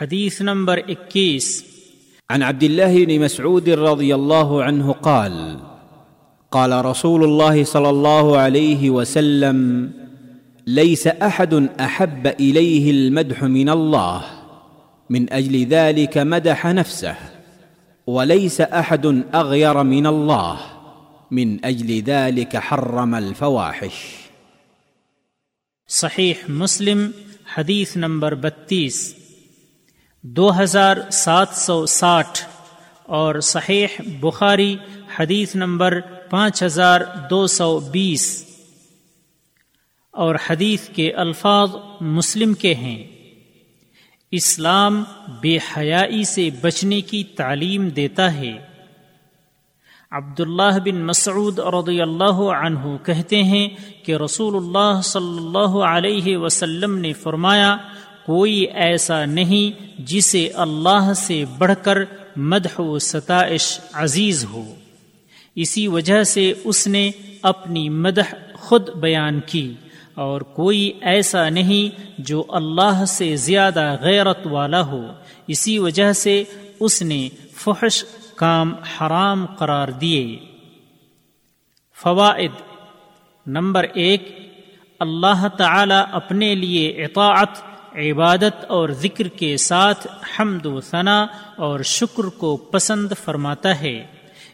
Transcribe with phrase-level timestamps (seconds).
[0.00, 1.64] حدیث نمبر اکیس۔
[2.30, 5.56] عن عبد الله بن مسعود رضي الله عنه قال
[6.50, 9.90] قال رسول الله صلى الله عليه وسلم
[10.66, 14.20] ليس احد احب اليه المدح من الله
[15.10, 17.16] من اجل ذلك مدح نفسه
[18.06, 20.56] وليس احد اغير من الله
[21.30, 24.14] من اجل ذلك حرم الفواحش.
[25.88, 27.10] صحیح مسلم
[27.54, 29.25] حدیث نمبر بتیس۔
[30.28, 32.48] دو ہزار سات سو ساٹھ
[33.02, 33.86] اور صحیح
[34.20, 34.76] بخاری
[35.18, 38.44] حدیث نمبر پانچ ہزار دو سو بیس
[40.10, 41.70] اور حدیث کے الفاظ
[42.00, 43.04] مسلم کے ہیں۔
[44.30, 45.04] اسلام
[45.40, 48.58] بے حیائی سے بچنے کی تعلیم دیتا ہے۔
[50.10, 53.68] عبداللہ بن مسعود رضی اللہ عنہ کہتے ہیں
[54.04, 57.76] کہ رسول اللہ صلی اللہ علیہ وسلم نے فرمایا
[58.26, 61.98] کوئی ایسا نہیں جسے اللہ سے بڑھ کر
[62.36, 64.74] مدح و ستائش عزیز ہو۔
[65.54, 67.10] اسی وجہ سے اس نے
[67.42, 69.74] اپنی مدح خود بیان کی
[70.14, 75.06] اور کوئی ایسا نہیں جو اللہ سے زیادہ غیرت والا ہو۔
[75.46, 76.44] اسی وجہ سے
[76.80, 78.04] اس نے فحش
[78.36, 80.38] کام حرام قرار دیے۔
[82.02, 82.52] فوائد
[83.46, 84.38] نمبر ایک،
[85.00, 87.65] اللہ تعالی اپنے لیے اطاعت
[87.96, 94.06] عبادت اور ذکر کے ساتھ حمد و ثنا اور شکر کو پسند فرماتا ہے۔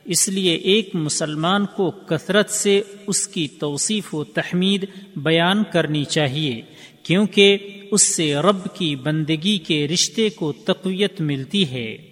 [0.04, 6.62] اس لیے ایک مسلمان کو کثرت سے اس کی توصیف و تحمید بیان کرنی چاہیے،
[7.02, 7.58] کیونکہ
[7.90, 12.11] اس سے رب کی بندگی کے رشتے کو تقویت ملتی ہے۔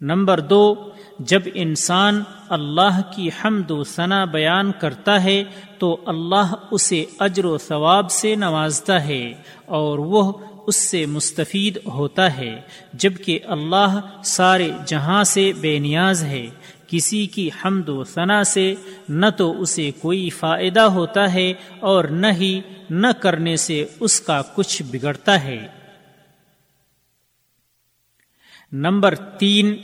[0.00, 0.74] نمبر دو،
[1.18, 5.44] جب انسان اللہ کی حمد و ثنا بیان کرتا ہے،
[5.78, 9.32] تو اللہ اسے اجر و ثواب سے نوازتا ہے
[9.66, 10.32] اور وہ
[10.66, 12.60] اس سے مستفید ہوتا ہے،
[12.92, 16.46] جبکہ اللہ سارے جہاں سے بے نیاز ہے۔
[16.86, 18.74] کسی کی حمد و ثنا سے
[19.08, 24.42] نہ تو اسے کوئی فائدہ ہوتا ہے اور نہ ہی نہ کرنے سے اس کا
[24.54, 25.66] کچھ بگڑتا ہے۔
[28.72, 29.76] نمبر تین،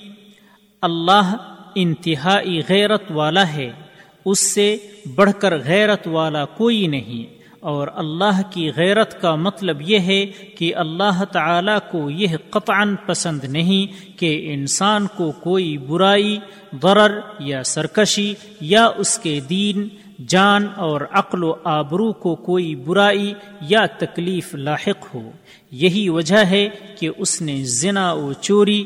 [0.83, 1.37] اللہ
[1.75, 3.71] انتہائی غیرت والا ہے،
[4.25, 4.77] اس سے
[5.15, 10.77] بڑھ کر غیرت والا کوئی نہیں۔ اور اللہ کی غیرت کا مطلب یہ ہے کہ
[10.77, 16.39] اللہ تعالی کو یہ قطعا پسند نہیں کہ انسان کو کوئی برائی،
[16.83, 23.35] ضرر یا سرکشی یا اس کے دین جان اور عقل و آبرو کو کوئی برائی
[23.61, 25.31] یا تکلیف لاحق ہو۔
[25.71, 26.69] یہی وجہ ہے
[26.99, 28.85] کہ اس نے زنا و چوری،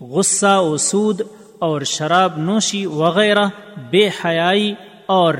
[0.00, 1.20] غصہ و سود
[1.58, 3.44] اور شراب نوشی وغیرہ
[3.90, 4.74] بے حیائی
[5.06, 5.34] اور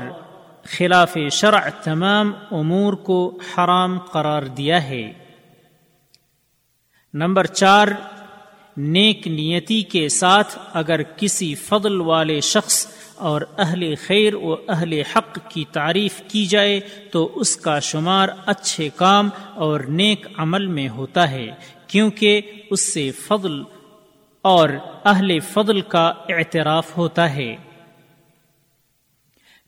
[0.63, 5.13] خلاف شرع تمام امور کو حرام قرار دیا ہے۔
[7.13, 7.87] نمبر چار
[8.77, 15.39] نیک نیتی کے ساتھ اگر کسی فضل والے شخص اور اہل خیر و اہل حق
[15.49, 16.79] کی تعریف کی جائے
[17.11, 21.47] تو اس کا شمار اچھے کام اور نیک عمل میں ہوتا ہے،
[21.87, 23.61] کیونکہ اس سے فضل
[24.41, 24.69] اور
[25.05, 27.55] اہل فضل کا اعتراف ہوتا ہے۔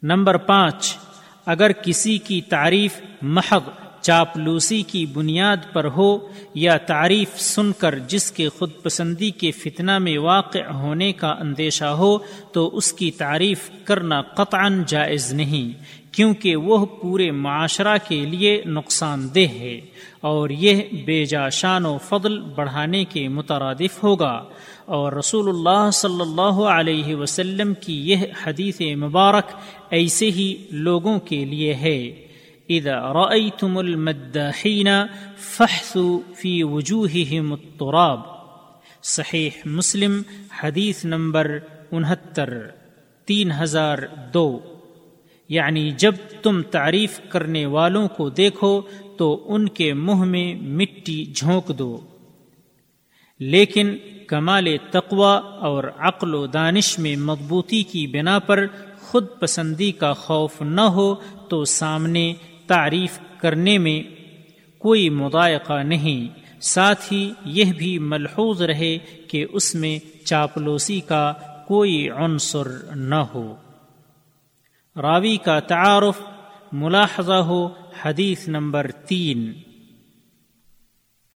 [0.03, 0.97] نمبر پانچ،
[1.45, 3.69] اگر کسی کی تعریف محض
[4.03, 6.17] چاپلوسی کی بنیاد پر ہو
[6.53, 11.85] یا تعریف سن کر جس کے خود پسندی کے فتنہ میں واقع ہونے کا اندیشہ
[11.85, 12.17] ہو
[12.51, 19.29] تو اس کی تعریف کرنا قطعا جائز نہیں، کیونکہ وہ پورے معاشرہ کے لیے نقصان
[19.35, 19.81] دہ ہے
[20.21, 24.43] اور یہ بے جا شان و فضل بڑھانے کے مترادف ہوگا۔
[24.85, 29.45] اور رسول اللہ صلی اللہ علیہ وسلم کی یہ حدیث مبارک
[29.89, 32.22] ایسے ہی لوگوں کے لیے ہے۔
[32.69, 34.87] اذا رأيتم المداحين
[35.37, 38.19] فاحثوا في وجوههم التراب.
[39.03, 40.21] صحیح مسلم
[40.63, 41.57] حدیث نمبر
[41.91, 42.67] انہتر،
[43.25, 43.97] تین ہزار
[44.33, 44.59] دو.
[45.49, 48.81] یعنی جب تم تعریف کرنے والوں کو دیکھو
[49.17, 51.99] تو ان کے منہ میں مٹی جھونک دو.
[53.39, 58.65] لیکن کمال تقوا اور عقل و دانش میں مضبوطی کی بنا پر
[59.01, 61.15] خود پسندی کا خوف نہ ہو
[61.49, 62.33] تو سامنے
[62.67, 64.23] تعریف کرنے میں
[64.77, 71.33] کوئی مضائقہ نہیں۔ ساتھ ہی یہ بھی ملحوظ رہے کہ اس میں چاپلوسی کا
[71.67, 73.55] کوئی عنصر نہ ہو۔
[75.01, 76.21] راوی کا تعارف
[76.71, 77.69] ملاحظہ ہو
[78.05, 79.53] حدیث نمبر تین۔